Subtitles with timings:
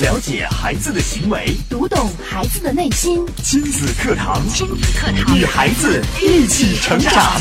[0.00, 3.24] 了解孩子的行为，读懂孩子的内心。
[3.44, 7.40] 亲子课堂，亲子课堂，与孩子一起成长。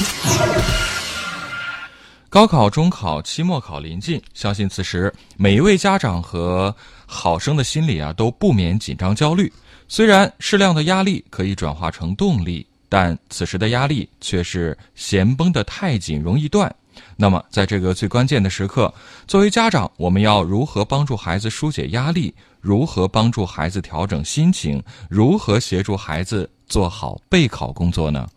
[2.29, 6.73] 高考、中考、期末考临近，相信此时每一位家长和
[7.07, 9.51] 考生的心里啊都不免紧张焦虑。
[9.87, 16.73] 虽然适量的压力可以转化成动力，但此时的压力却是弦绷得太紧，容易断。
[17.15, 18.93] 那么，在这个最关键的时刻，
[19.27, 22.33] 作为家长，我们要如何帮助孩子疏解压力？
[22.61, 24.81] 如何帮助孩子调整心情？
[25.09, 28.27] 如何协助孩子做好备考工作呢？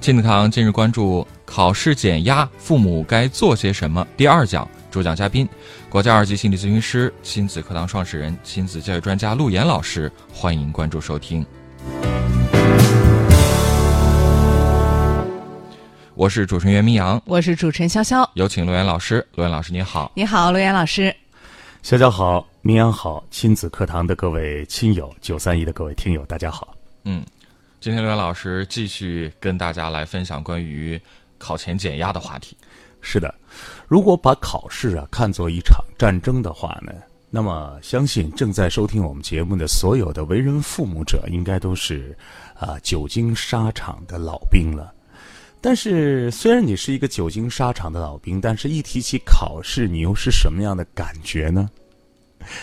[0.00, 4.06] 亲子堂今日关注考试减压，父母该做些什么？
[4.16, 5.46] 第二讲主讲嘉宾，
[5.88, 11.44] 国家二级心理咨询师、亲子课堂创始人、亲子教育专家陆岩老师，欢迎关注收听。
[16.20, 19.26] 我是主持人袁明阳，我是主持人潇潇，有请陆岩老师。
[19.36, 20.12] 陆岩老师，你好。
[20.14, 21.04] 你好，陆岩老师。
[21.82, 26.76] 潇潇好，明阳好，亲子课堂的各位亲友，九三一的各位听友，大家好。
[27.04, 27.24] 嗯，
[27.80, 31.00] 今天陆岩老师继续跟大家来分享关于
[31.38, 32.54] 考前减压的话题。
[33.00, 33.34] 是的，
[33.88, 36.92] 如果把考试啊看作一场战争的话呢，
[37.30, 42.14] 那么相信正在收听我们节目的所有的为人父母者，应该都是
[42.52, 44.92] 啊久经沙场的老兵了。
[45.60, 51.68] 但是，虽然你是一个久经沙场的老兵，但是一提起考试，你又是什么样的感觉呢？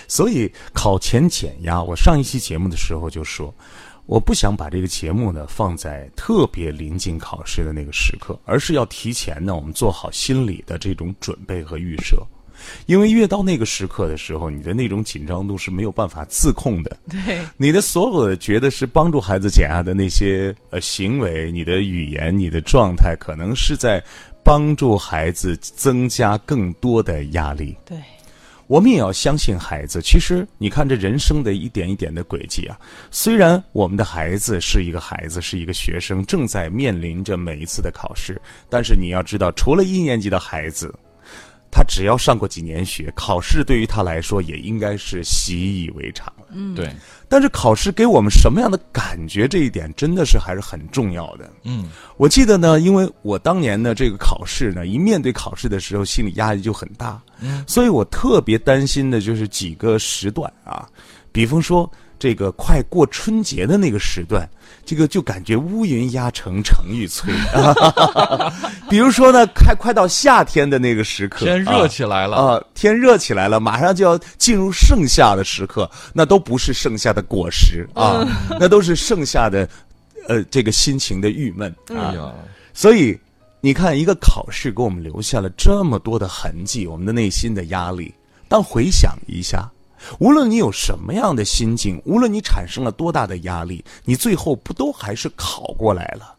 [0.07, 3.53] 所以，考前减压，我上一期节目的时候就说，
[4.07, 12.17] 我不想把这个节目呢放在特别临近考试的那个时刻，而是要提前呢，我们做好心理的这种准备和预设。
[12.85, 16.97] 因为越到那个时刻的时候，你的那种紧张度是没有办法自控的。
[17.09, 24.03] 对，你的所有的觉得是帮助孩子减压的那些呃行为，你的语言、你的状态，可能是在
[24.43, 27.75] 帮助孩子增加更多的压力。
[27.85, 27.97] 对，
[28.67, 30.01] 我们也要相信孩子。
[30.01, 32.79] 其实你看这人生的一点一点的轨迹啊，
[33.11, 40.93] 虽然我们的孩子是一个孩子，是一个学生，正在面临着每一次的考试，但是你要知道，除了一年级的孩子。
[41.77, 46.47] 他只要上过几年学，考试对于他来说也应该是习以为常了。
[46.49, 46.91] 嗯，对。
[47.29, 51.47] 但是考试给我们什么样的感觉，这一点真的是还是很重要的。
[51.63, 51.85] 嗯，
[52.17, 57.21] 我记得呢，因为我当年呢这个考试呢，一面对考试的时候，心理压力就很大。
[57.39, 60.89] 嗯，所以我特别担心的就是几个时段啊，
[61.31, 61.87] 比方说。
[62.19, 64.49] 这个快过春节的那个时段，
[64.85, 67.27] 这个就感觉乌云压城城欲摧。
[68.89, 78.25] 比如说呢，快快到夏天的那个时刻，天热起来了啊，天热起来了，马上就要进入盛夏的时刻，那都不是盛夏的果实啊，
[78.59, 79.67] 那都是盛夏的，
[80.27, 82.33] 呃，这个心情的郁闷啊。
[82.73, 83.19] 所以
[83.61, 88.13] 你看，一个考试给我们留下了这么多的痕迹，我们的内心的压力。
[88.47, 89.69] 当回想一下。
[90.19, 96.35] 无论你有什么样的心境，无论你产生了多大的压力，你最后不都还是考过来了，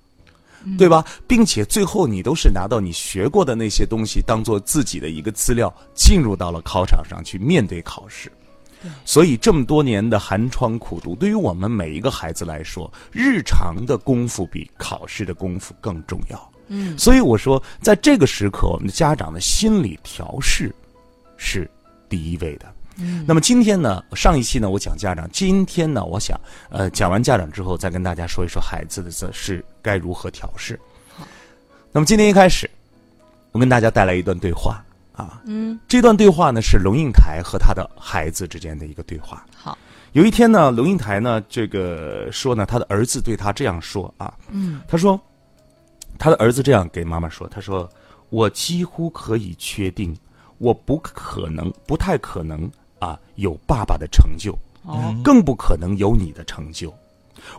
[0.77, 1.05] 对吧？
[1.27, 8.31] 并且最后你都是拿到你学过的那些东西，当做自己的一个资料，进入到了考场上去面对考试。
[9.05, 16.53] 所以这么多年的寒窗苦读，对于我们每一个孩子来说，日常的功夫比考试的功夫更重要。
[16.69, 20.73] 嗯，所以我说，在这个时刻，我们的家长的心理调试
[21.37, 21.69] 是
[22.09, 22.73] 第一位的。
[23.27, 26.39] 那么今天呢，上一期呢我讲家长，今天呢我想，
[26.69, 30.79] 呃，讲完家长之后，再跟大家说一说孩子的这是该如何调试。
[31.17, 31.27] 好，
[31.93, 32.69] 那么今天一开始，
[33.53, 39.47] 我跟大家带来一段对话啊，嗯，这段对话呢是龙应台和他的孩子之间的一个对话。
[39.55, 39.79] 好，
[40.13, 45.21] 有一天呢，龙应台呢这个说呢，他的儿子对他这样说啊，嗯，他说，
[46.19, 47.89] 他的儿子这样给妈妈说，他说，
[48.31, 50.17] 我几乎可以确定，
[50.59, 52.69] 我不可能，不太可能。
[52.99, 56.93] 啊，有爸爸的成就，哦，更不可能有你的成就。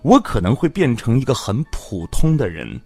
[0.02, 2.80] 我可能会变成一个很普通的人，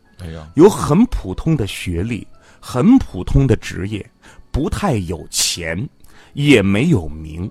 [0.56, 2.26] 有很普通的学历，
[2.60, 4.08] 很普通的职业，
[4.52, 5.90] 不太有钱，
[6.34, 7.50] 也没有名，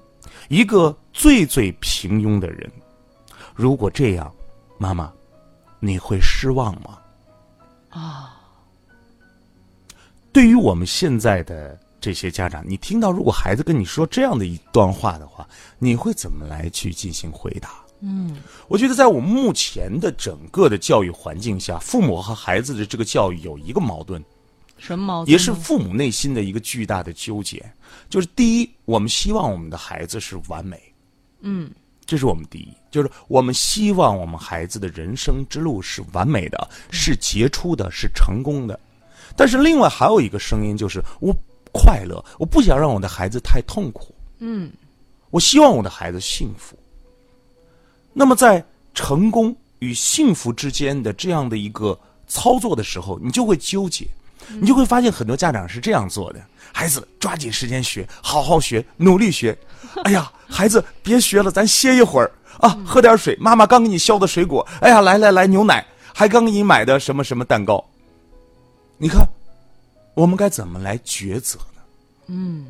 [0.48, 2.70] 一个最最平庸的人。
[3.54, 4.32] 如果这样，
[4.78, 5.12] 妈妈，
[5.80, 6.98] 你会失望吗？
[7.90, 8.40] 啊，
[10.32, 11.78] 对于我们现在的。
[12.02, 17.70] 这些家长，你听到如果孩子跟你说这样的一段话的话，你会怎么来去进行回答？
[18.00, 24.20] 嗯，我觉得在我们目前的整个的教育环境下，父母和孩子的这个教育有一个矛盾，
[24.76, 25.30] 什么矛盾？
[25.30, 27.64] 也是父母内心的一个巨大的纠结。
[28.10, 30.82] 就是第一，我们希望我们的孩子是完美，
[31.42, 31.70] 嗯，
[32.04, 38.76] 这是我们第一，就是我们希望我们孩子的人生之路是完美的，是杰出的，是成功的。
[39.36, 41.32] 但是另外还有一个声音，就是我。
[41.72, 44.14] 快乐，我不想让我的孩子太痛苦。
[44.38, 44.70] 嗯，
[45.30, 46.76] 我希望我的孩子幸福。
[48.12, 48.62] 那么在
[48.94, 54.06] 成功与幸福之间的这样的一个操作的时候，你就会纠结，
[54.60, 56.40] 你就会发现很多家长是这样做的：
[56.72, 59.56] 孩子抓紧时间学，好好学，努力学。
[60.04, 62.30] 哎呀，孩子别学了，咱歇一会儿
[62.60, 63.36] 啊，喝点水。
[63.40, 65.84] 妈妈刚给你削的水果，哎呀，来来来，牛奶，
[66.14, 67.82] 还刚给你买的什么什么蛋糕。
[68.98, 69.26] 你看，
[70.14, 71.82] 我们该怎么来抉择呢？
[72.26, 72.66] 嗯。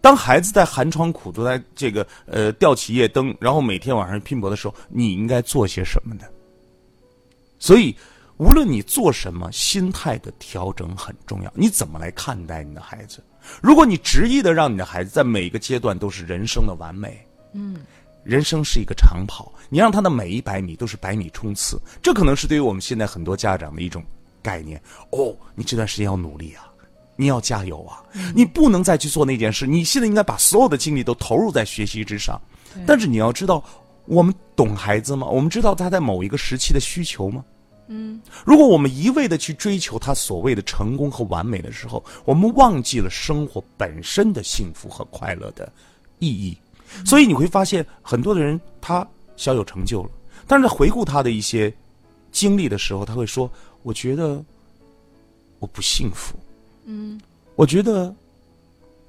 [0.00, 6.24] 当孩子在寒窗苦读，在这个呃吊起夜灯，然后每天晚上拼搏的时候，你应该做些什么呢？
[7.60, 7.96] 所以，
[8.36, 11.52] 无论你做什么，心态的调整很重要。
[11.54, 13.22] 你怎么来看待你的孩子？
[13.60, 17.76] 如果你执意的让你的孩子在每一个阶段都是人生的完美，嗯，
[18.24, 24.02] 人生是一个长跑，你让他的每一百米都是百米冲刺，这可能是对于我们现在很多家长的一种
[24.42, 24.82] 概念。
[25.10, 26.71] 哦，你这段时间要努力啊。
[27.16, 28.02] 你要加油啊！
[28.34, 29.66] 你不能再去做那件事。
[29.66, 32.40] 你现在应该把所有的精力都投入在学习之上。
[32.86, 33.62] 但是你要知道，
[34.06, 35.26] 我们懂孩子吗？
[35.26, 37.44] 我们知道他在某一个时期的需求吗？
[37.88, 38.20] 嗯。
[38.44, 45.70] 如果我们一味的去追求他所谓的成功和完美的时候，我们忘记了生活本身的幸福和快乐的
[46.18, 46.56] 意义。
[47.04, 49.06] 所以你会发现，很多的人他
[49.36, 50.10] 小有成就了，
[50.46, 51.72] 但是在回顾他的一些
[52.30, 53.50] 经历的时候，他会说
[53.82, 54.42] ：“我觉得
[55.58, 56.34] 我不幸福。”
[56.84, 57.20] 嗯，
[57.54, 58.14] 我觉得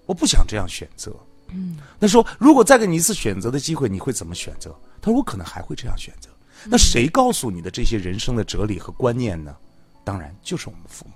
[0.05, 1.15] 我不想这样选择。
[1.49, 4.75] 嗯，那说如果再给你一次选择的机会，你会怎么选择？
[5.01, 6.29] 他说我可能还会这样选择。
[6.65, 9.55] 那谁告诉你的这些人生的哲理和观念呢？
[10.03, 11.13] 当然就是我们父母。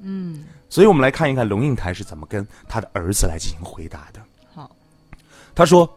[0.00, 4.20] 嗯，所以我们来看一看龙应台是怎么跟他的儿子来进行回答的。
[4.54, 4.70] 好，
[5.54, 5.92] 他说：“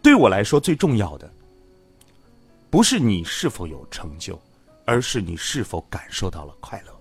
[0.00, 1.30] 对我来说，最重要的
[2.70, 4.40] 不是你是否有成就，
[4.86, 6.95] 而是你是否感受到了快乐。”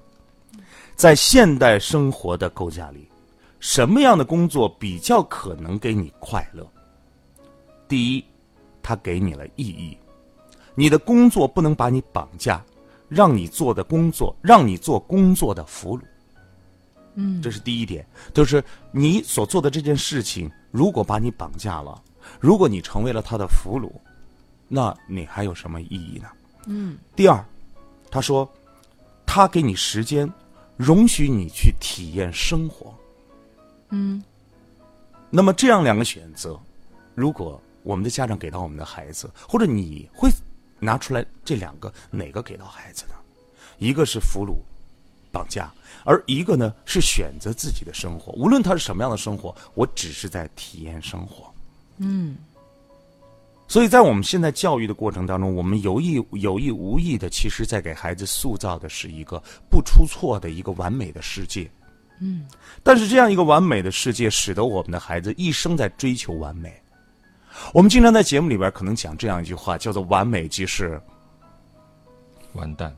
[0.95, 3.07] 在现代生活的构架里，
[3.59, 6.65] 什么样的工作比较可能给你快乐？
[7.87, 8.23] 第一，
[8.81, 9.97] 它给你了意义。
[10.73, 12.63] 你的工作不能把你绑架，
[13.09, 16.01] 让你做的工作让你做工作的俘虏。
[17.15, 22.01] 嗯，这是第一点，就是你所做的这件事情，如果把你绑架了，
[22.39, 23.91] 如果你成为了他的俘虏，
[24.69, 26.29] 那你还有什么意义呢？
[26.67, 26.97] 嗯。
[27.15, 27.43] 第二，
[28.09, 28.49] 他说，
[29.25, 30.31] 他给你时间。
[30.77, 32.93] 容许你去体验生活，
[33.89, 34.23] 嗯。
[35.29, 36.59] 那么这样两个选择，
[37.13, 40.29] 如果我们的家长给到我们的孩子，或者你会
[40.79, 43.13] 拿出来这两个哪个给到孩子呢？
[43.77, 44.55] 一个是俘虏、
[45.31, 45.73] 绑架，
[46.03, 48.31] 而一个呢是选择自己的生活。
[48.33, 51.53] 无论他是什么样的生活，我只是在体验生活。
[51.97, 52.37] 嗯。
[53.67, 61.69] 所以在我们现在教育的过程当中，我们有意有意无意的，其实在给孩子塑造的是一个不出错的一个完美的世界。
[62.21, 62.45] 嗯，
[62.83, 66.71] 但是这样一个完美的世界，使得我们的孩子一生在追求完美。
[67.73, 71.01] 我们经常在节目里边可能讲这样一句话，叫做“完美即是”。
[72.55, 72.95] 完蛋，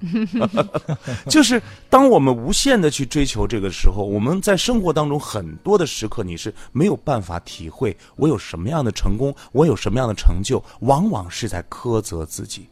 [1.30, 12.70] 就是当我们无限的去追求这个时候，我们在生活当中很多的时刻，你是没有办法体会我有什么样的成功，我有什么样的成就，往往是在苛责自己。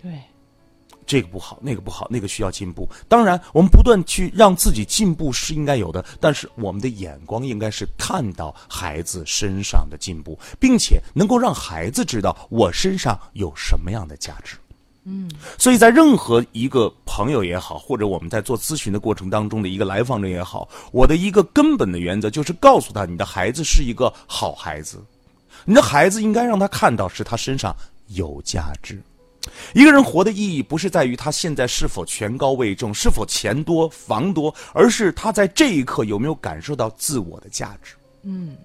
[0.00, 0.20] 对，
[1.06, 2.88] 这个不好，那个不好，那个需要进步。
[3.08, 14.56] 当然，我们不断去让自己进步是应该有的，但是我们的眼光应该是看到孩子身上的进步，并且能够让孩子知道我身上有什么样的价值。
[15.08, 25.00] 嗯，所以在任何一个朋友也好，或者我们在做咨询的过程当中的一个来访者也好，我的一个根本的原则就是告诉他，你的孩子是一个好孩子，
[25.64, 27.72] 你的孩子应该让他看到是他身上
[28.08, 29.00] 有价值。
[29.74, 37.94] 一个人活的意义不是在于他现在是否权高位重，是否钱多房多，而是他在这一刻有没有感受到自我的价值。
[38.24, 38.56] 嗯，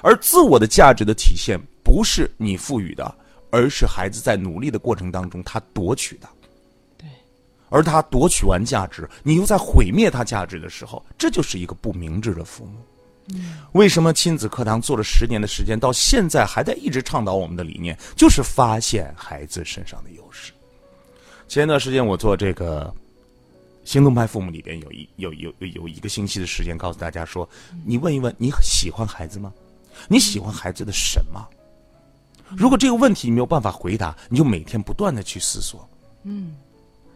[0.00, 3.14] 而自我的价值的体现不是你赋予的。
[3.50, 6.28] 而是孩子在努力的过程当中，他夺取的，
[6.96, 7.08] 对，
[7.70, 12.78] 而他夺取完价值，你又在毁灭他价值的时候，这就是一个不明智的父母。
[13.34, 20.52] 嗯，为什么亲子课堂做了十年的时间，到现在还在一直倡导我们的理念，就是发现孩子身上的优势。
[21.46, 22.94] 前一段时间我做这个
[23.84, 27.48] 行动派父母里边有一有有有一个星期的时间，告诉大家说，
[27.84, 29.52] 你问一问你喜欢孩子吗？
[30.08, 31.46] 你喜欢孩子的什么？
[32.56, 35.88] 如果这个问题你没有办法回答，你就每天不断的去思索。
[36.22, 36.56] 嗯，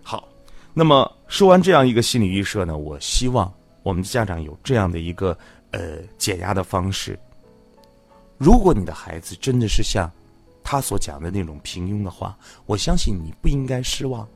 [0.03, 0.29] 好。
[0.75, 5.37] 那么说完这样一个心理预设呢，我希望我们的家长有这样的一个
[5.71, 7.19] 呃解压的方式。
[8.39, 10.11] 如果你的孩子真的是像
[10.65, 12.37] 他所讲的那种平庸的话，
[12.67, 14.27] 我相信你不应该失望，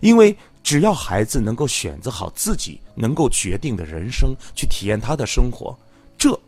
[0.00, 5.76] 因为只要孩子能够选择好自己能够决定的人生，去体验他的生活，
[6.16, 6.38] 这。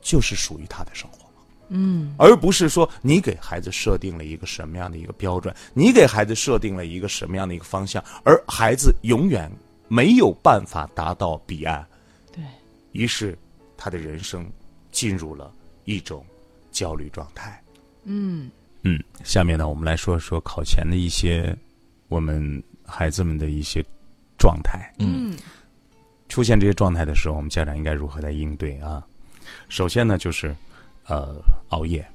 [0.00, 1.25] 就是属于他的生活。
[1.68, 9.50] 嗯，而不是说你给孩子设定了一个什么样的一个标准，你给孩子设定了一个什么样的一个方向，而孩子永远
[9.88, 11.86] 没有办法达到彼岸。
[12.32, 12.42] 对，
[12.92, 13.36] 于是
[13.76, 14.50] 他的人生
[14.90, 15.52] 进入了
[15.84, 16.24] 一种
[16.70, 17.62] 焦虑状态。
[18.04, 18.50] 嗯
[18.82, 21.56] 嗯，下面呢，我们来说说考前的一些
[22.08, 23.84] 我们孩子们的一些
[24.38, 24.92] 状态。
[24.98, 25.36] 嗯
[26.28, 29.00] 出现这些状态的时候，我们家长应该如何来应对啊？
[29.68, 30.54] 首先呢，就是
[31.08, 31.36] 呃
[31.70, 32.06] 熬夜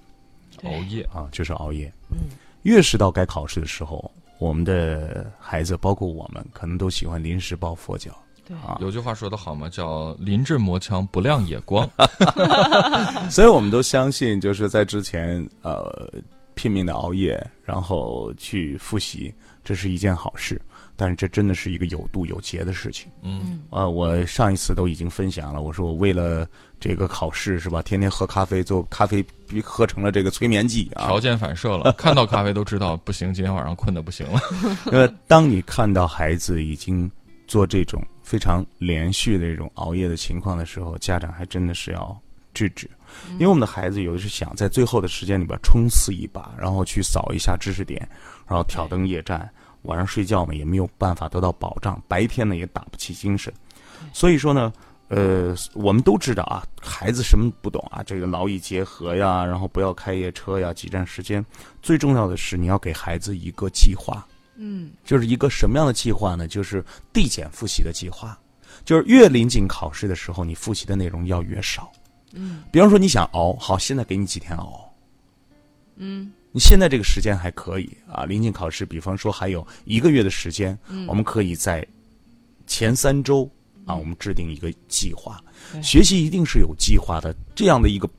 [0.63, 1.03] 熬夜。
[1.13, 1.91] 啊，就是熬夜。
[2.09, 2.17] 嗯，
[2.63, 8.11] 越是到该考试的时候，我们的孩子，包括我们，可能都喜欢临时抱佛脚。
[8.45, 8.55] 对。
[8.57, 8.77] 啊。
[8.79, 11.89] 有句话说得好嘛，叫“临阵磨枪，不亮也光。
[13.29, 16.11] 所以我们都相信，就是在之前呃
[16.53, 19.33] 拼命的熬夜，然后去复习，
[19.63, 20.61] 这是一件好事。
[21.01, 23.11] 但是这真的是一个有度有节的事情。”。
[23.23, 26.47] 嗯，啊，我上一次都已经分享了，我说我为了
[26.79, 29.25] 这个考试是吧，天天喝咖啡，做咖啡
[29.63, 31.19] 喝成了这个催眠剂啊条。
[31.19, 34.39] 件反射了， 看到咖啡都知道不行，今天晚上困的不行了。
[34.93, 37.09] 呃，当你看到孩子已经
[37.47, 42.15] 做这种非常连续的这种熬夜的情况的时候，家长还真的是要
[42.53, 42.87] 制止，
[43.33, 48.07] 因为我们的孩子有的是想在最后的时间里边冲刺一把，然后去扫一下知识点，
[48.47, 49.49] 然后挑灯夜战，
[49.83, 53.53] 晚上睡觉嘛也没有办法得到保障，白天呢也打不起精神，
[54.13, 54.71] 所以说呢。
[55.13, 58.01] 呃，我们都知道啊，孩子什么不懂啊？
[58.01, 61.45] 这个劳逸结合呀，然后不要开夜车呀，挤占时间。
[61.81, 64.25] 最重要的是，你要给孩子一个计划。
[64.55, 66.47] 嗯就是一个什么样的计划呢？
[66.47, 68.39] 就是递减复习的计划，
[68.85, 71.91] 就是越临近考试的时候，你复习的内容要越少。
[72.31, 74.89] 嗯，比方说你想熬，好，现在给你几天熬，
[75.97, 80.77] 嗯你现在这个时间还可以啊，临近考试，比方说还有一个月的时间，
[81.07, 81.85] 我们可以在
[82.67, 83.49] 前三周
[83.85, 85.41] 啊，我们制定一个计划。
[85.71, 85.81] 对。
[85.81, 88.09] 学习一定是有计划的，这样的一个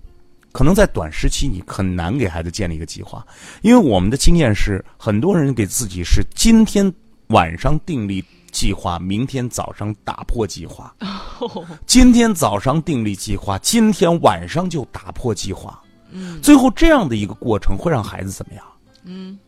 [0.50, 3.26] 可能在短时期你很难给孩子建立一个计划，
[3.62, 6.92] 因为我们的经验是，很多人给自己是今天
[7.28, 10.94] 晚上订立计划，明天早上打破计划，
[11.86, 18.64] 今天早上订立计划，今天晚上就打破计划，嗯，最后这样的一个过程会让孩子怎么样？
[19.04, 19.38] 嗯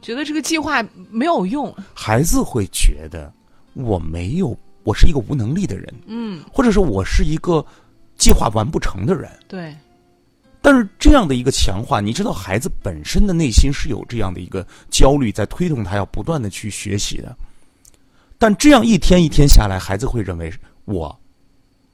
[0.00, 1.74] 觉得这个计划没有用。
[1.94, 3.32] 孩子会觉得
[3.72, 7.64] 我没有，我是一个无能力的人，嗯，或者说我是一个
[8.16, 9.30] 计划完不成的人。
[9.48, 9.74] 对，
[10.60, 17.34] 但是这样的一个强化，你知道，孩子本身的内心是有这样的一个焦虑，在推动他要不断的去学习的。
[18.36, 20.52] 但这样一天一天下来，孩子会认为
[20.84, 21.18] 我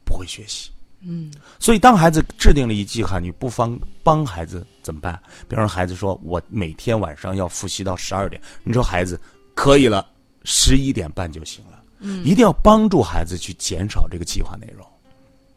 [0.04, 0.70] 不会学习。
[1.02, 5.20] 嗯所以，当孩子制定了一计划，你不妨帮孩子怎么办？
[5.48, 9.20] 比方说，孩子说我每天晚上要复习到十二点，你说孩子
[9.54, 10.06] 可以了，
[10.44, 11.82] 十一点半就行了。
[12.00, 14.86] 嗯一定要帮助孩子去减少这个计划内容。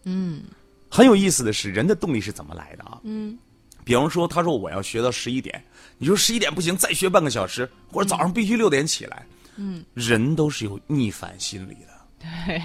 [0.03, 0.43] 嗯
[0.89, 2.99] 很有意思的是，人的动力是怎么来的啊？
[3.03, 3.37] 嗯
[3.85, 5.61] 比方说，他说我要学到十一点，
[5.97, 9.25] 你说十一点不行，再学半个小时，或者早上必须六点起来。
[9.57, 12.25] 嗯，人都是有逆反心理的。
[12.45, 12.61] 对，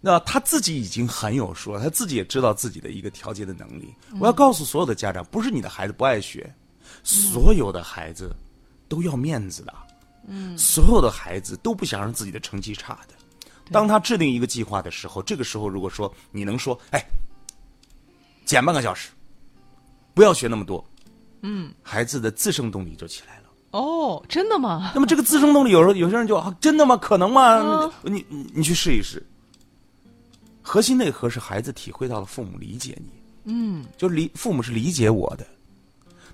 [0.00, 3.92] 那他自己已经很有数了，他自己也知道自己的一个调节的能力。
[4.20, 6.54] 我要告诉所有的家长，不是你的孩子不爱学，
[7.02, 8.34] 所有的孩子
[8.88, 9.74] 都要面子的。
[10.28, 13.14] 嗯，所有的孩子都不想让自己的成绩差的。
[13.72, 17.04] 当他制定一个计划的时候，这个时候如果说你能说，哎，
[18.44, 19.10] 减半个小时，
[20.14, 20.84] 不要学那么多，
[21.42, 23.44] 嗯，孩子的自生动力就起来了。
[23.72, 24.92] 哦，真的吗？
[24.94, 26.96] 那么这个自生动力，有时候有些人就啊，真的吗？
[26.96, 27.90] 可能吗？
[28.04, 29.26] 嗯你你你去试一试。
[30.68, 33.10] 核心内核是孩子体会到了父母理解你，
[33.52, 35.46] 嗯就是理父母是理解我的。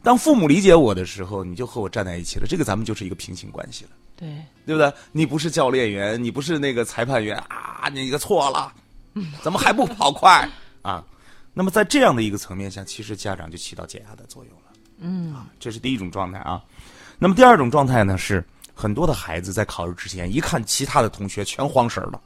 [0.03, 4.29] 当父母理解我的时候，你就和我站在一起了，这个咱们就是一个平行关系了，对，
[4.67, 4.93] 对不对？
[5.13, 8.73] 你不是教练员，你不是那个裁判员啊，你个错了，
[9.41, 10.51] 怎么还不跑快
[10.83, 11.05] 啊？
[11.55, 14.65] 那么在这样的一个层面下，其实家长就起到减压的作用了。
[14.99, 16.61] 嗯啊，这是第一种状态啊。
[17.21, 22.21] 那么第二种状态呢，是很多的孩子在考试之前一看其他的同学全慌神儿了。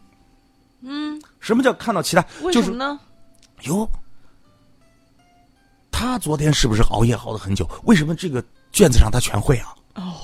[0.80, 2.23] 嗯，什么叫看到其他？
[2.23, 2.99] 就是为什么呢？
[3.62, 3.88] 哟，
[5.90, 7.68] 他昨天是不是熬夜熬了很久？
[7.85, 8.42] 为什么这个
[8.73, 9.75] 卷子上他全会啊？
[9.95, 10.14] 哦，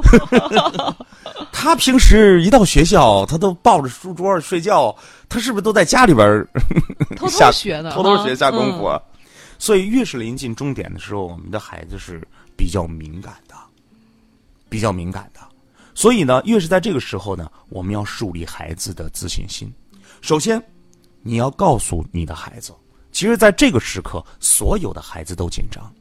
[1.52, 4.94] 他平时一到学校，他都抱着书桌儿睡觉，
[5.28, 6.46] 他是不是都在家里边
[7.16, 8.96] 偷偷学的，偷偷学下功夫啊。
[8.96, 9.02] 啊。
[9.58, 12.26] 所以越是临近终点的时候，我们的孩子是
[12.56, 13.54] 比较敏感的，
[14.70, 15.40] 比较敏感的。
[15.94, 19.70] 所以呢，越是在这个时候呢，我们要树立孩子的自信心。
[20.20, 20.62] 首先，
[21.22, 22.72] 你要告诉你的孩子，
[23.12, 25.92] 其实在这个时刻，所有的孩子都紧张，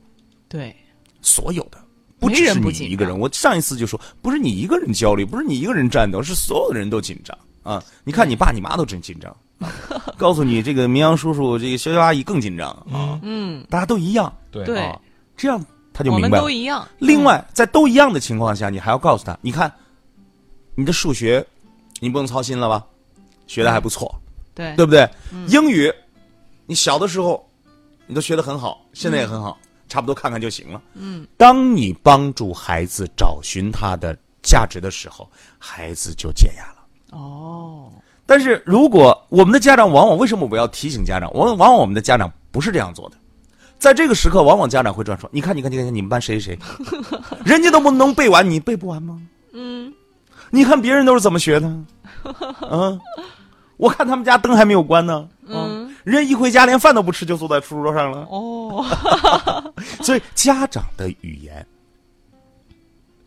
[0.48, 0.76] 对，
[1.22, 1.78] 所有的。
[2.20, 7.82] 不只是你一个人，张我上一次就说，不是你一个人焦虑，不是你一个人战斗，是所有的人都紧张啊！
[8.04, 9.34] 你看你爸你妈都真紧张
[10.18, 13.18] 告诉你这个明阳叔叔、这个潇潇阿姨更紧张啊。
[13.24, 15.00] 嗯，大家都一样，对对啊，
[15.38, 16.42] 这样他就明白了。
[16.42, 16.86] 都一样。
[16.98, 19.72] 另外，在都一样的情况下，你还要告诉他，你看，
[20.76, 21.46] 你的数学
[22.02, 22.86] 你不用操心了吧？
[23.50, 24.14] 学的还不错，
[24.54, 25.10] 对对不对？
[25.48, 25.92] 英语，
[26.68, 27.44] 你小的时候
[28.06, 29.58] 你都学的很好，现在也很好，
[29.90, 30.80] 差不多看看就行了。
[30.94, 35.28] 嗯，当你帮助孩子找寻他的价值的时候，
[35.58, 37.18] 孩子就减压了。
[37.18, 37.92] 哦，
[38.28, 41.34] 但是如果我们的家长往往为什么我要提醒家长？
[41.34, 43.18] 往往往我们的家长不是这样做的，
[43.80, 46.60] 在这个时刻，往往家长会这样说：“你看，你看，你看，你们班谁谁谁，
[47.44, 49.20] 人家都不能背完，你背不完吗？
[49.54, 49.92] 嗯，
[50.52, 51.68] 你看别人都是怎么学的？
[52.70, 53.00] 嗯，
[53.80, 55.30] 我看他们家灯还没有关呢。
[55.46, 58.28] 嗯，人家一回家连饭都不吃就坐在书桌上了。
[58.30, 58.86] 哦，
[60.02, 61.66] 所以家长的语言，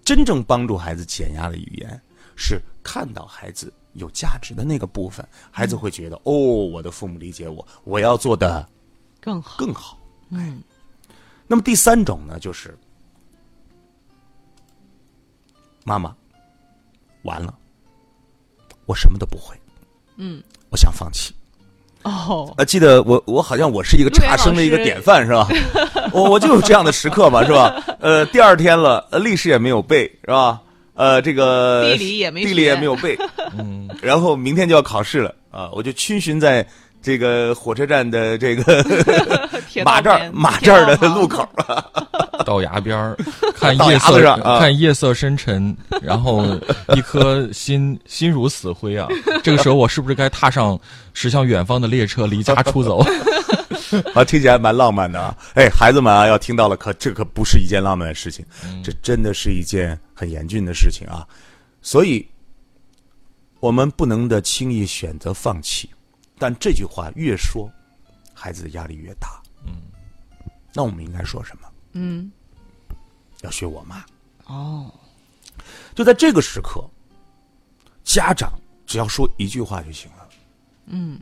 [0.04, 1.98] 真正帮助孩子减压的语言，
[2.36, 8.68] 是看到孩子有价值的那个部分，孩子会觉得、哦，我的父母理解我，我要做的
[9.22, 9.56] 更好。
[9.56, 9.98] 更好。
[10.28, 10.62] 嗯，
[11.46, 12.78] 那么第三种呢，就是
[15.82, 16.14] 妈妈，
[17.22, 17.58] 完了，
[18.84, 19.56] 我什么都不会，
[20.16, 21.32] 嗯，我想放弃。
[22.02, 25.46] 哦，呃，记得我我好像我是一个差生的一个典范是吧？
[26.12, 27.74] 我我就有这样的时刻嘛是吧？
[28.00, 30.60] 呃，第二天了，呃，历史也没有背是吧？
[30.94, 33.16] 呃，这个地理也没地理也没有背，
[33.56, 36.66] 嗯，然后明天就要考试了啊，我就逡巡在
[37.00, 38.84] 这个火车站的这个
[39.84, 41.48] 马这儿马这儿的路口，
[42.42, 43.16] 到崖边儿
[43.54, 46.44] 看夜色啊看夜色深沉，然后
[46.96, 49.08] 一颗心心如死灰啊！
[49.42, 50.78] 这个时候我是不是该踏上
[51.14, 53.04] 驶向远方的列车，离家出走？
[54.14, 55.36] 啊，听起来蛮浪漫的啊！
[55.54, 58.44] 哎，孩子们啊，要听到了，可这可不是一件浪漫的事情，
[58.82, 61.26] 这真的是一件很严峻的事情啊！
[61.82, 62.26] 所以，
[63.60, 65.90] 我们不能的轻易选择放弃，
[66.38, 67.70] 但这句话越说，
[68.32, 69.40] 孩子的压力越大。
[69.66, 69.74] 嗯，
[70.74, 71.68] 那我们应该说什么？
[71.92, 72.30] 嗯，
[73.42, 74.04] 要学我妈。
[74.46, 74.92] 哦，
[75.94, 76.84] 就在这个时刻，
[78.04, 78.52] 家长
[78.86, 80.28] 只要说一句话就行了。
[80.86, 81.20] 嗯，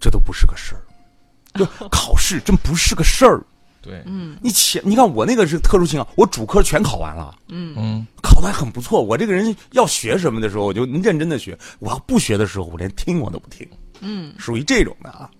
[0.00, 0.82] 这都不是个事儿，
[1.58, 3.42] 就考试真不是个事儿。
[3.80, 4.02] 对，
[4.42, 9.00] 你前你看我那个是特殊情况，我主科全考完了，嗯，考的还很不错。
[9.00, 13.64] 我这个人要学什么的时候，我就认真的学；我要不学的时候，我连听我都不听。
[14.00, 15.30] 嗯，属于这种的啊。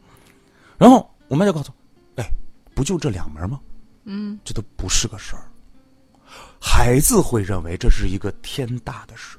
[0.78, 1.85] 然后我妈就告诉我：“哎，
[2.76, 3.58] 不就这两门吗？
[4.04, 5.50] 嗯，这都不是个事儿。
[6.60, 9.38] 孩子会认为这是一个天大的事。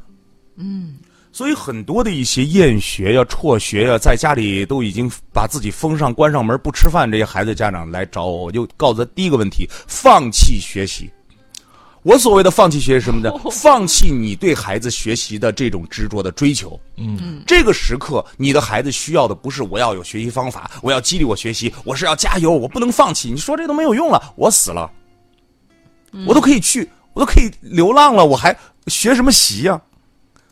[0.56, 0.97] 嗯，
[1.32, 11.12] 所以很多的一些厌学呀、辍学呀，在家里都已经把自己封上、关上门不吃饭，这些孩子家长来找我，我就告诉他第一个问题：放弃学习。
[12.03, 13.31] 我所谓的放弃学习是什么呢？
[13.51, 16.79] 放弃你对孩子学习的这种执着的追求。
[16.95, 23.29] 嗯，这个时刻，你的孩子需要的不是我要有学习方法，我要激励我学习，我是要加油，我不能放弃。
[23.29, 24.89] 你说这都没有用了，我死了，
[26.25, 28.57] 我都可以去，我都可以流浪了，我还
[28.88, 29.81] 学什么习呀、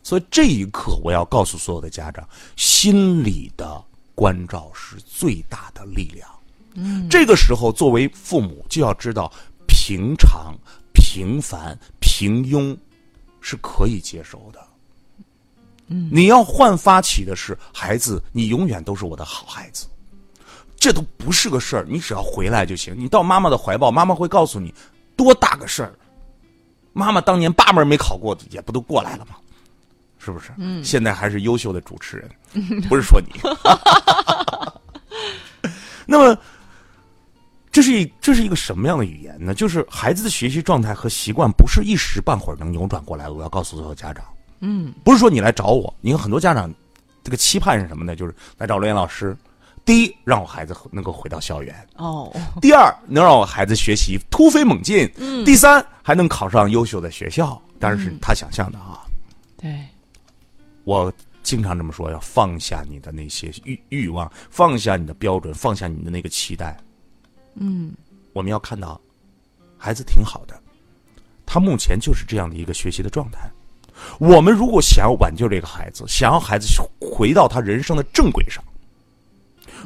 [0.02, 3.82] 所以这一刻，我要告诉所有的家长，心理的
[4.14, 6.28] 关照是最大的力量。
[6.74, 9.32] 嗯，这个时候，作为父母就要知道，
[9.66, 10.54] 平常、
[11.06, 12.76] 平凡、平庸
[13.40, 14.60] 是可以接受的。
[15.86, 19.86] 嗯，你要焕发起的是孩子，你永远都是我的好孩子。
[20.76, 22.92] 这都不是个事儿，你只要回来就行。
[22.98, 24.74] 你到妈妈的怀抱，妈妈会告诉你
[25.14, 25.94] 多大个事儿。
[26.92, 29.36] 妈妈当年八门没考过，也不都过来了吗？
[30.18, 30.50] 是不是？
[30.58, 32.28] 嗯，现在还是优秀的主持人，
[32.88, 33.28] 不是说你。
[36.04, 36.40] 那么，这
[37.86, 39.54] 是一这是一个什么样的语言呢？
[39.54, 43.32] 就是孩子的学习状态和习惯不是一时半会儿能扭转过来的。
[43.32, 44.24] 我要告诉所有家长，
[44.60, 46.72] 嗯，不是说你来找我，你看很多家长
[47.22, 48.16] 这个期盼是什么呢？
[48.16, 49.36] 就是来找罗岩老师，
[49.84, 59.06] 第一让我孩子能够回到校园，哦， 第二能让我孩子学习突飞猛进，嗯，第三还能考上优秀的学校，当然是他想象的啊。
[59.56, 59.86] 对，
[60.84, 66.76] 我经常这么说，要放下你的那些欲欲望，放下你的标准，放下你的那个期待。
[67.58, 67.92] 嗯，
[68.32, 69.00] 我们要看到，
[69.76, 70.58] 孩子挺好的，
[71.44, 73.50] 他目前就是这样的一个学习的状态。
[74.18, 76.68] 我们如果想要挽救这个孩子，想要孩子
[77.00, 78.62] 回到他人生的正轨上，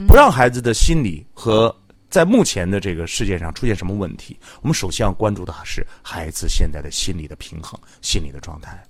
[0.07, 1.75] 不让孩子的心理和
[2.09, 8.83] 在目前的这个世界上出现什么问题，我们首先要关注的是孩子现在的心理的平衡、心理的状态。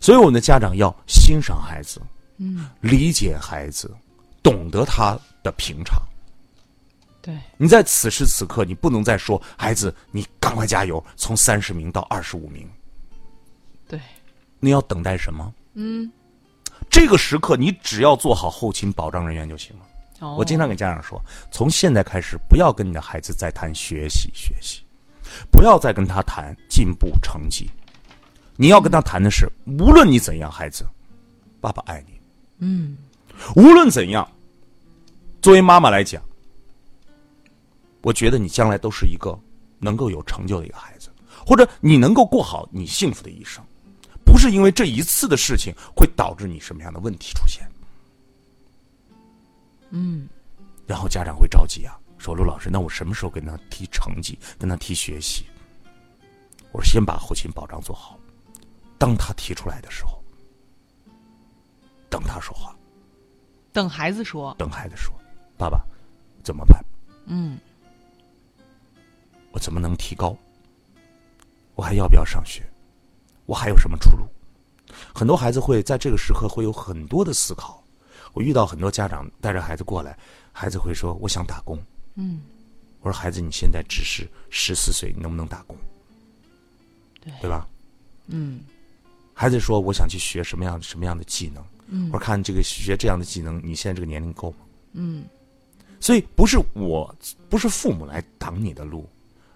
[0.00, 2.00] 所以，我们的家长要欣赏孩子，
[2.36, 3.92] 嗯，理解孩子，
[4.42, 6.00] 懂得他的平常。
[7.26, 12.70] 对，你在此时此刻，你不能再说孩子，你赶快加油，从三十名到二十五名，
[13.88, 14.00] 对，
[14.60, 15.52] 你要等待什么？
[15.74, 16.08] 嗯，
[16.88, 19.82] 这个时刻，你只要做好后勤保障人员就行了。
[20.20, 20.36] 哦。
[20.38, 24.82] 我经常给家长说，从现在开始，不要跟你的孩子再谈学习学习，
[25.50, 27.68] 不要再跟他谈进步成绩，
[28.54, 30.86] 你要跟他谈的是，无论你怎样，孩子，
[31.60, 32.20] 爸爸爱你。
[32.58, 32.96] 嗯，
[33.56, 34.30] 无论怎样，
[35.42, 36.22] 作为妈妈来讲，
[38.06, 39.36] 我觉得你将来都是一个
[39.80, 41.10] 能够有成就的一个孩子，
[41.44, 43.60] 或者你能够过好你幸福的一生，
[44.24, 47.68] 不是因为这一次的事情会导致你什么样的问题出现。
[49.90, 50.28] 嗯
[50.86, 55.44] 然后家长会着急啊，说陆老师，那我什么时候跟他提成绩，跟他提学习？
[56.70, 58.16] 我说先把后勤保障做好，
[58.98, 60.22] 当他提出来的时候，
[62.08, 62.72] 等他说话，
[63.72, 65.12] 等孩子说，等孩子说，
[65.58, 65.84] 爸爸
[66.44, 66.84] 怎么办？
[67.28, 67.58] 嗯，
[69.56, 70.36] 我怎么能提高？
[71.76, 72.62] 我还要不要上学？
[73.46, 74.28] 我还有什么出路？
[75.14, 77.82] 很多孩子会在这个时刻会有很多的思考。
[78.34, 80.14] 我遇到很多家长带着孩子过来，
[80.52, 81.82] 孩子会说：“我想打工。”
[82.16, 82.42] 嗯，
[83.00, 85.74] 我说：“孩子，你现在只是十四岁，你能不能打工？
[87.22, 87.66] 对对吧？”
[88.28, 88.60] 嗯
[89.32, 94.58] 孩子说：“我想去学什么样的什么样的技能。”嗯我说：“看这个学这样的技能，你现在这个年龄够吗？”
[94.92, 95.24] 嗯
[95.98, 97.12] 所以不是我，
[97.48, 99.08] 不是父母来挡你的路，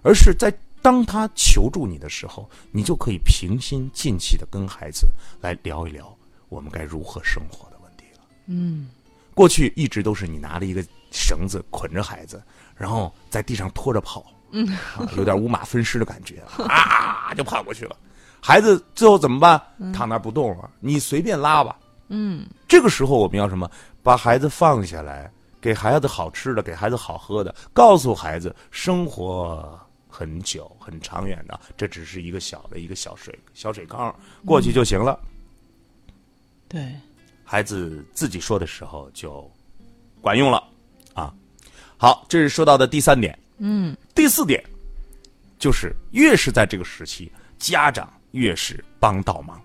[0.03, 5.09] 而是在当他求助你的时候，你就可以平心静气的跟孩子
[5.41, 6.17] 来聊一聊
[6.49, 8.21] 我们该如何生活的问题了。
[8.47, 8.89] 嗯
[9.35, 12.43] 过去一直都是你拿着一个绳子捆着孩子，
[12.77, 17.97] 然后在地上拖着跑，嗯、啊，有点五马分尸的感觉， 啊，就跑过去了。
[18.41, 19.61] 孩子最后怎么办？
[19.95, 21.77] 躺那不动了，你随便拉吧。
[22.09, 23.71] 嗯这个时候我们要什么？
[24.03, 29.80] 把孩子放下来，给孩子好吃的，给孩子好喝的，告诉孩子生活
[30.21, 35.19] 很久很长远的，这只是一个小的一个小水小水坑，过去就行了。
[36.69, 36.95] 对，
[37.43, 39.51] 孩子自己说的时候就
[40.21, 40.63] 管用了
[41.15, 41.33] 啊。
[41.97, 43.39] 好，这是说到的第三点。
[43.57, 44.63] 嗯第四点
[45.59, 49.59] 就是越是在这个时期，家长越是帮倒忙。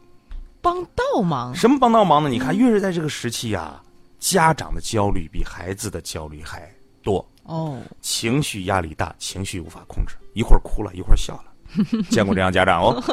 [0.62, 2.30] 帮倒忙，什么帮倒忙呢？
[2.30, 3.84] 你看，越是在这个时期呀、
[4.22, 13.04] 家长的焦虑比孩子的焦虑还多，哦，情绪压力大，情绪无法控制，一会儿哭了，一会儿笑了， 见过这样家长哦。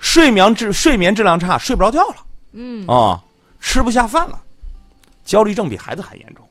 [0.00, 2.16] 睡眠质睡眠质量差，睡不着觉了，
[2.52, 3.20] 嗯啊、
[3.58, 4.38] 吃不下饭了，
[5.24, 6.46] 焦虑症比孩子还严重。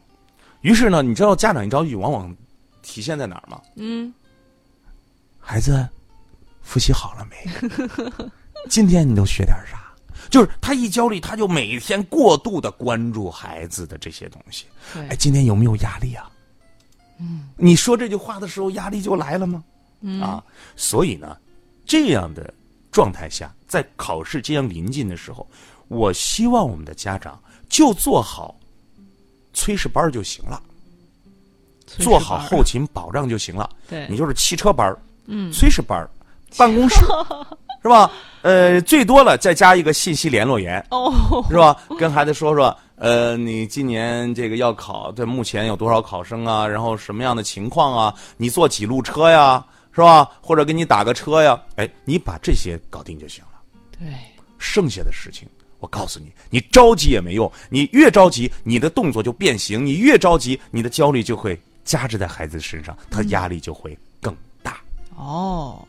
[0.62, 2.36] 于是呢，你知道家长一着急，往往
[2.82, 3.62] 体现在哪儿吗？
[3.76, 4.12] 嗯
[5.40, 5.88] 孩子，
[6.64, 8.28] 复习好了没？
[8.70, 9.80] 今天你都学点啥？
[10.30, 14.66] 就是他一焦虑，他就每天过度的关注孩子的这些东西。
[14.94, 16.28] 对哎，今天有没有压力啊？
[17.20, 19.64] 嗯，你说这句话的时候，压力就来了吗？
[20.04, 20.44] 嗯啊，
[20.76, 21.36] 所以呢，
[21.86, 22.54] 这样的
[22.92, 25.48] 状态下，在考试即将临近的时候，
[25.88, 28.56] 我希望我们的家长就做好
[29.54, 30.62] 炊事班儿就行了，
[31.88, 33.70] 做好后勤保障就行了。
[33.90, 36.10] 对你就是汽车班儿，嗯，炊事班儿，
[36.58, 36.98] 办公室，
[37.82, 38.12] 是吧？
[38.42, 41.14] 呃，最多了再加一个信息联络员，哦，
[41.50, 41.78] 是吧？
[41.98, 46.68] 跟孩子说说，呃，你今年这个要考，这目前有多少考生啊？
[46.68, 48.14] 然后什么样的情况啊？
[48.36, 49.66] 你坐几路车呀？
[49.94, 50.26] 是吧？
[50.42, 51.62] 或者给你打个车呀？
[51.76, 53.62] 哎，你把这些搞定就行了。
[54.00, 54.08] 对，
[54.58, 55.48] 剩下的事情，
[55.80, 64.82] 我告诉你，你着急也没用，你越着急，你的动作就变形；你越着急，你的焦虑就会加之在孩子身上，他压力就会更大。
[65.16, 65.88] 哦，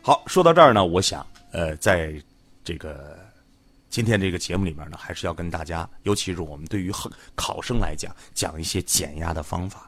[0.00, 2.14] 好，说到这儿呢，我想，呃，在
[2.64, 3.18] 这个
[3.90, 9.87] 今天这个节目里面呢，还是要跟大家，尤其是我们对于考考生来讲，讲一些减压的方法。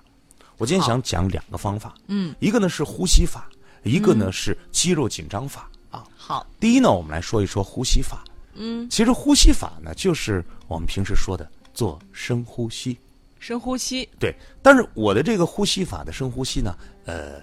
[0.60, 3.48] 我今天想讲两个方法，嗯，一个呢是呼吸法，
[3.82, 6.06] 一个呢是肌肉紧张法啊。
[6.14, 8.22] 好，第一呢，我们来说一说呼吸法。
[8.52, 12.94] 嗯，其实呼吸法呢，就是我们平时说的做深呼吸。
[13.38, 17.40] 深呼吸，对，但是我的这个呼吸法的深呼吸呢，呃，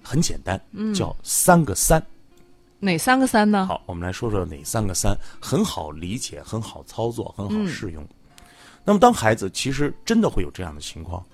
[0.00, 0.60] 很简单，
[0.94, 2.00] 叫三个三。
[2.78, 3.66] 哪三个三呢？
[3.66, 8.06] 好，我们来说说哪三个三，很好理解，很好操作，很好适用。
[8.84, 11.26] 那么，当孩子其实真的会有这样的情况，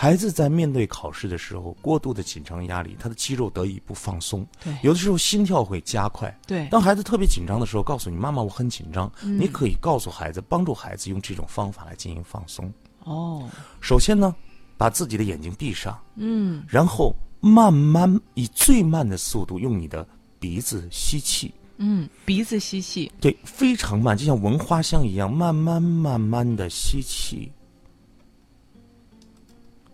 [0.00, 4.72] 孩子在面对考试的时候，过度的紧张压力，他的肌肉得以不放松，对。
[4.84, 6.32] 有的时候心跳会加快。
[6.46, 12.72] 对，当孩子特别紧张的时候，告诉你妈妈我很紧张，你可以告诉孩子，帮助孩子用这种方法来进行放松。
[13.02, 14.32] 哦，首先呢，
[14.76, 20.06] 把自己的眼睛闭上，嗯，然后慢慢以最慢的速度用你的
[20.38, 27.50] 鼻子吸气，嗯，鼻子吸气，对，非常慢，就像闻花香一样，慢慢慢慢的吸气，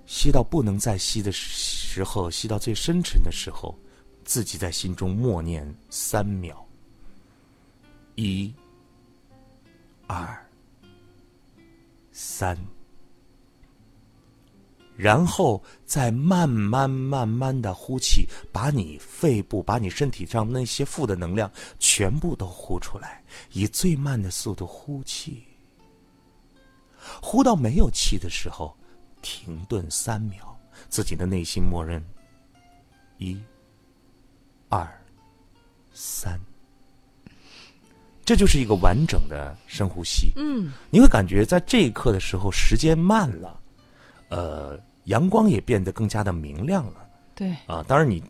[0.07, 3.77] 吸到不能再吸的时候，吸到最深沉的时候，
[4.25, 6.67] 自己在心中默念三秒，
[8.15, 8.53] 一、
[10.07, 10.47] 二、
[12.13, 12.57] 三，
[14.97, 25.43] 然后再慢慢慢慢的呼气，把你肺部、把你身体上那些负的能量全部都呼出来，以最慢的速度呼气。
[27.21, 28.77] 呼到没有气的时候，
[29.25, 30.55] 停顿三秒，
[30.91, 32.05] 自己的内心默认：
[33.17, 33.41] 一、
[34.69, 34.87] 二、
[35.95, 36.39] 三。
[38.23, 40.31] 这就是一个完整的深呼吸。
[40.37, 43.59] 嗯，你会感觉在这一刻的时候，时间慢了，
[44.29, 47.09] 呃，阳光也变得更加的明亮了。
[47.35, 48.23] 对，啊，当然你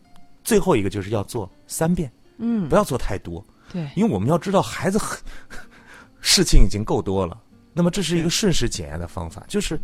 [0.44, 5.18] 最后一个就是要做三遍，嗯不，要做太多，对，因为我们要知道孩子很
[6.20, 7.40] 事情已经够多了。
[7.72, 9.80] 那么这是一个顺势检验的方法，就是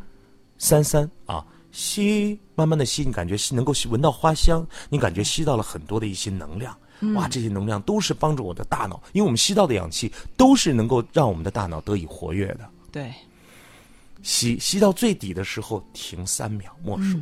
[0.60, 1.10] 三三。
[1.26, 6.76] 啊，吸，慢慢的吸，你感觉吸能够吸闻到花香，你感觉吸到了很多的一些能量。
[7.14, 12.68] 哇，这些能量都是帮助我的大脑，因为我们吸到的氧气都是能够让我们的大脑得以活跃的。
[12.92, 13.10] 对，
[14.22, 17.18] 吸吸到最底的时候停三秒，默数，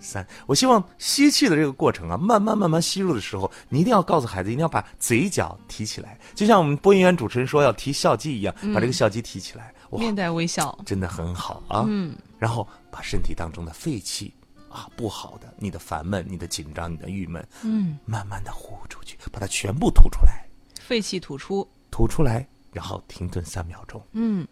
[0.00, 0.26] 三。
[0.46, 9.72] 我希望吸气的这个过程啊，慢慢慢慢吸入的时候，你一定要告诉孩子，一定要把嘴角提起来，就像我们播音员主持人说要提笑肌一样，把这个笑肌提起来。
[9.90, 10.76] 哇，面带微笑。
[10.86, 11.84] 真的很好啊。
[11.86, 14.32] 嗯，然后把身体当中的废气
[14.68, 20.46] 啊，不好的，你的烦闷、你的紧张、你的郁闷，嗯，慢慢的呼出去，把它全部吐出来，
[20.80, 21.68] 废气吐出。
[21.90, 24.46] 吐出来，然后停顿三秒钟，嗯，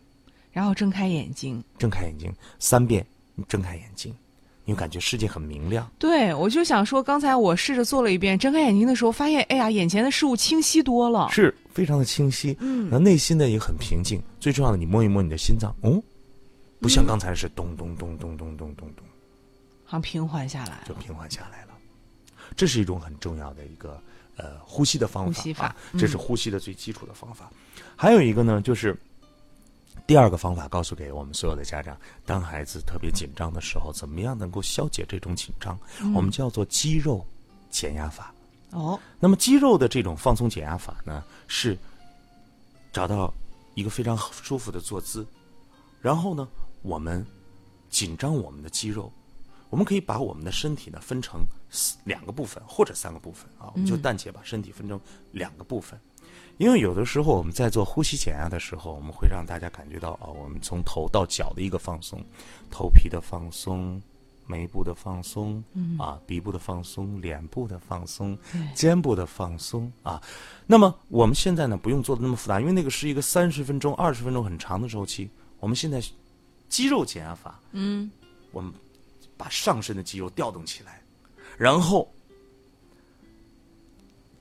[0.50, 1.62] 然后睁开眼睛。
[1.78, 3.06] 睁开眼睛三遍，
[3.36, 4.12] 你睁开眼睛，
[4.68, 5.90] 你会感觉世界很明亮。
[5.98, 11.26] 对，我就想说，刚才我试着做了一遍，睁开眼睛的时候，发现，哎呀，眼前的事物清晰多了。
[11.32, 14.20] 是非常的清晰，嗯那内心呢也很平静。
[14.38, 16.02] 最重要的，你摸一摸你的心脏，哦，
[16.82, 19.06] 不像刚才是咚咚咚咚咚咚咚咚，
[19.86, 20.84] 好像平缓下来。
[20.86, 21.68] 就平缓下来了。
[22.54, 23.98] 这是一种很重要的一个
[24.36, 27.50] 呃呼吸的方法，呼吸法啊这是呼吸的最基础的方法。
[27.96, 28.94] 还有一个呢，就是
[30.08, 31.94] 第二个方法，告诉给我们所有的家长，
[32.24, 35.78] 当孩子特别紧张的时候，怎么样能够消解这种紧张？
[36.14, 37.22] 我们叫做肌肉
[37.68, 38.34] 减压法。
[38.70, 41.76] 哦，那么肌肉的这种放松减压法呢，是
[42.90, 43.30] 找到
[43.74, 45.26] 一个非常舒服的坐姿，
[46.00, 46.48] 然后呢，
[46.80, 47.22] 我们
[47.90, 49.12] 紧张我们的肌肉，
[49.68, 51.42] 我们可以把我们的身体呢分成
[52.04, 54.98] 两个部分或者三个部分啊，我们就暂且把身体分成
[55.32, 56.00] 两个部分。
[56.58, 62.20] 因为有的时候我们在做呼吸减压的时候，我们会让大家感觉到啊，我们从头到脚的一个放松，
[62.68, 64.02] 头皮的放松，
[64.44, 65.62] 眉部的放松，
[65.98, 68.36] 啊，鼻部的放松，脸部的放松，
[68.74, 70.20] 肩部的放松啊。
[70.66, 75.30] 那么我们现在呢，不用做的那么复杂，因为那个是一个三十分钟、二十分钟很长的周期。
[75.60, 76.02] 我们现在
[76.68, 78.10] 肌肉减压法，嗯，
[78.50, 78.72] 我们
[79.36, 81.00] 把上身的肌肉调动起来，
[81.56, 82.12] 然后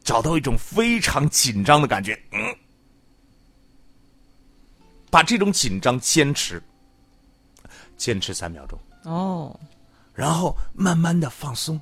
[0.08, 2.39] 找到一种非常紧张的感觉，嗯，
[5.12, 6.63] 把这种紧张坚持，
[7.98, 8.80] 坚持三秒钟。
[9.04, 9.60] 哦，
[10.13, 11.78] 然后慢慢的放松，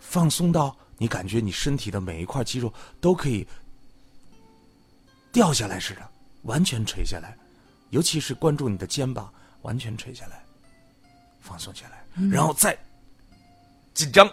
[0.00, 3.46] 放松到你感觉你身体的每一块肌肉都可以
[5.30, 6.10] 掉下来似的，
[6.42, 7.38] 完全垂下来，
[7.90, 10.44] 尤其是关注你的肩膀，完全垂下来，
[11.40, 12.76] 放松下来，然后再
[13.94, 14.28] 紧张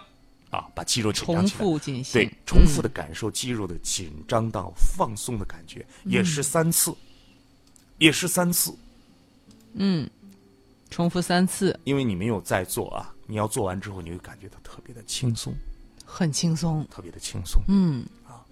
[0.52, 1.58] 啊，把肌肉紧张重起来。
[1.58, 2.12] 复进行。
[2.12, 6.94] 对，重复的感受肌肉的紧张到放松的感觉，也是三次，
[7.96, 8.76] 也是三次。
[9.72, 10.08] 嗯，
[10.90, 15.54] 重复三次，因为你没有在做啊，你要做完之后，你会感觉到特别的轻松，
[16.04, 16.86] 很轻松。
[16.90, 17.62] 特别的轻松。
[17.66, 18.44] 嗯，啊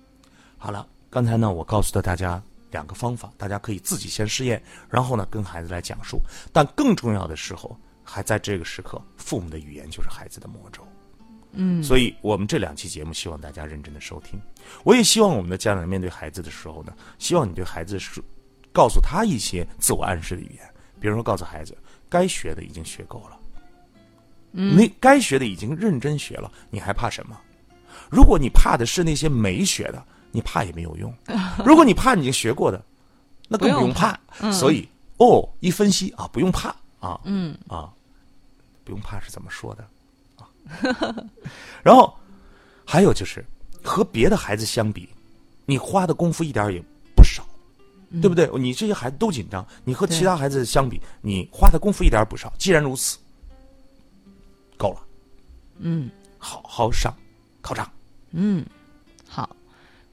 [0.57, 6.19] 好了，刚才呢，我告诉了大家两个方法，大家可以自己先试验，然后呢，跟孩子来讲述。
[6.51, 10.83] 但更重要的时候，还在这个时刻，父母的语言就是孩子的魔咒。
[11.53, 14.41] 嗯，所以我们这两期节目希望大家认真的收听。
[14.85, 18.23] 我也希望我们的家长面对孩子的时候呢，希望你对孩子说，
[18.73, 20.69] 告诉他一些自我暗示的语言，
[21.01, 21.77] 比如说告诉孩子，
[22.09, 23.37] 该学的已经学够了，
[24.53, 27.37] 嗯，你该学的已经认真学了，你还怕什么？
[28.11, 31.13] 如果你怕的是那些没学的，你怕也没有用。
[31.67, 32.81] 如果你怕你已经学过的，
[33.49, 34.19] 那更不用怕。
[34.29, 36.69] 怕所以哦，一分析啊，不用怕
[37.01, 37.93] 啊，嗯啊，
[38.85, 39.89] 不用怕是怎么说的啊？
[41.83, 42.15] 然后
[42.85, 43.45] 还有就是
[43.83, 45.09] 和别的孩子相比，
[45.67, 46.83] 你花的功夫一点也
[47.15, 47.45] 不少。
[48.21, 48.51] 对不对？
[48.59, 52.53] 你这些孩子都紧张，你和其他孩子相比，你花的功夫一点也不少。
[52.59, 53.17] 既然如此，
[54.77, 55.01] 够了，
[55.79, 57.15] 嗯好好上
[57.63, 57.89] 考场。
[58.33, 58.80] 嗯，好。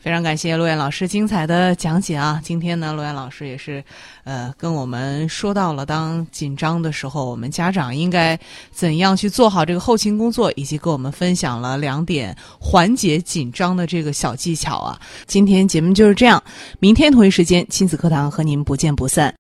[0.08, 2.39] 非常感谢陆燕老师精彩的讲解啊！
[2.41, 3.84] 今天呢，陆燕老师也是，
[4.24, 8.39] 呃，跟我们说到了当紧张的时候，我们家长应该
[8.72, 14.98] 怎样去做好这个后勤工作，以及跟我们分享了两点缓解紧张的这个小技巧啊！
[15.26, 16.41] 今天节目就是这样，
[16.80, 19.36] 明天同一时间亲子课堂和您不见不散。